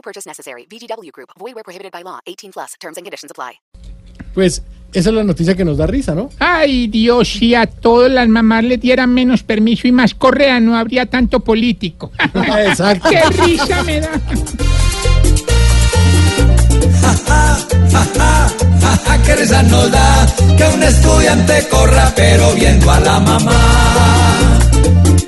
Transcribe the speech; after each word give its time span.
No 0.00 0.02
purchase 0.02 0.26
necessary. 0.26 0.66
VGW 0.66 1.12
Group. 1.12 1.28
Void 1.38 1.54
where 1.54 1.62
prohibited 1.62 1.92
by 1.92 2.02
law. 2.02 2.20
18 2.26 2.52
plus. 2.52 2.74
Terms 2.80 2.96
and 2.96 3.04
conditions 3.04 3.30
apply. 3.30 3.60
Pues 4.32 4.62
esa 4.94 5.10
es 5.10 5.14
la 5.14 5.24
noticia 5.24 5.54
que 5.54 5.64
nos 5.64 5.76
da 5.76 5.86
risa, 5.86 6.14
¿no? 6.14 6.30
Ay, 6.38 6.86
Dios, 6.86 7.28
si 7.28 7.54
a 7.54 7.66
todas 7.66 8.10
las 8.10 8.28
mamás 8.28 8.64
le 8.64 8.78
dieran 8.78 9.12
menos 9.12 9.42
permiso 9.42 9.88
y 9.88 9.92
más 9.92 10.14
correa, 10.14 10.58
no 10.58 10.76
habría 10.76 11.04
tanto 11.06 11.40
político. 11.40 12.12
Exacto. 12.66 13.10
¡Qué 13.10 13.20
risa 13.42 13.82
me 13.82 14.00
da! 14.00 14.10
que 19.26 19.36
risa 19.36 19.62
nos 19.64 19.90
da 19.90 20.26
que 20.56 20.64
un 20.64 20.82
estudiante 20.82 21.68
corra 21.68 22.10
pero 22.16 22.52
viendo 22.54 22.90
a 22.90 23.00
la 23.00 23.20
mamá. 23.20 24.58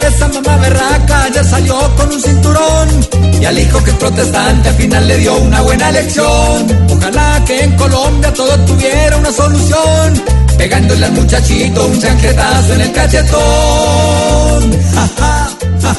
Esa 0.01 0.29
mamá 0.29 0.57
berraca 0.57 1.29
ya 1.29 1.45
salió 1.45 1.79
con 1.97 2.11
un 2.11 2.21
cinturón 2.21 3.32
y 3.43 3.45
al 3.45 3.59
hijo 3.59 3.83
que 3.83 3.91
es 3.91 3.97
protestante 3.97 4.69
al 4.69 4.75
final 4.77 5.09
le 5.09 5.19
dio 5.19 5.37
una 5.39 5.61
buena 5.63 5.91
lección. 5.91 6.87
Ojalá 6.89 7.43
que 7.45 7.65
en 7.65 7.77
Colombia 7.77 8.33
todo 8.33 8.57
tuviera 8.61 9.17
una 9.17 9.33
solución, 9.33 10.23
pegándole 10.57 11.07
al 11.07 11.13
muchachito 11.13 11.87
un 11.87 12.01
chancletazo 12.01 12.75
en 12.75 12.81
el 12.83 12.93
cachetón. 12.93 14.63
Ja, 14.95 15.09
ja, 15.19 15.49
ja, 15.83 15.97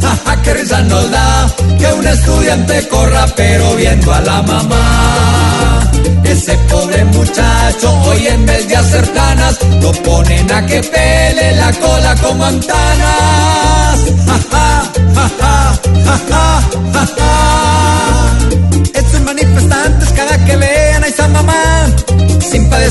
ja, 0.00 0.18
ja, 0.24 0.42
que 0.42 0.54
risa 0.54 0.80
nos 0.82 1.10
da 1.10 1.54
que 1.78 1.92
un 1.92 2.06
estudiante 2.06 2.88
corra 2.88 3.26
pero 3.36 3.76
viendo 3.76 4.12
a 4.14 4.20
la 4.22 4.42
mamá. 4.42 5.90
Ese 6.24 6.56
pobre 6.70 7.04
muchacho 7.04 7.92
hoy 8.06 8.26
en 8.28 8.46
vez 8.46 8.66
de 8.66 8.76
hacer 8.76 9.06
tanas 9.08 9.58
lo 9.82 9.92
ponen 9.92 10.50
a 10.50 10.64
que 10.64 10.80
pele 10.82 11.56
la 11.56 11.70
cola 11.74 12.14
como 12.22 12.44
antanas. 12.46 13.81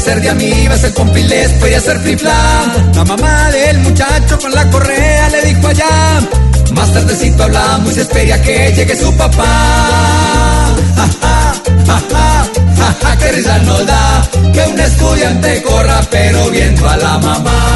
Padecer 0.02 0.22
de 0.22 0.30
amibas 0.30 0.84
el 0.84 0.94
compi 0.94 1.24
les 1.24 1.52
puede 1.54 1.76
hacer 1.76 2.00
flifla. 2.00 2.34
La 2.96 3.06
mamá 3.06 3.52
del 3.52 3.80
muchacho 3.80 4.40
con 4.40 4.52
la 4.52 4.68
correa 4.70 5.30
le 5.30 5.42
dijo 5.44 5.68
allá. 5.68 6.20
Más 6.74 6.92
tardecito 6.92 7.44
hablamos 7.44 7.92
y 7.92 7.96
se 7.96 8.02
espera 8.02 8.42
que 8.42 8.74
llegue 8.76 8.96
su 8.96 9.16
papá. 9.16 9.44
Ja, 10.96 11.08
ja, 11.22 11.54
ja, 11.86 12.02
ja, 12.78 12.96
ja, 13.04 13.18
que 13.18 13.32
risa 13.32 13.58
nos 13.60 13.86
da 13.86 14.30
que 14.54 14.72
un 14.72 14.80
estudiante 14.80 15.62
corra 15.62 16.02
pero 16.10 16.50
viendo 16.50 16.90
a 16.90 16.98
la 16.98 17.18
mamá. 17.20 17.71